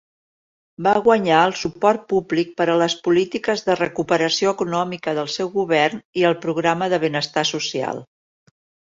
Va 0.85 0.93
guanyar 1.07 1.41
el 1.49 1.53
suport 1.63 2.07
públic 2.13 2.55
per 2.63 2.67
a 2.73 2.79
les 2.83 2.97
polítiques 3.09 3.63
de 3.69 3.77
recuperació 3.83 4.57
econòmica 4.59 5.17
del 5.21 5.33
seu 5.37 5.55
govern 5.61 6.05
i 6.23 6.29
el 6.35 6.39
programa 6.49 6.93
de 6.97 7.05
benestar 7.09 7.49
social. 7.57 8.07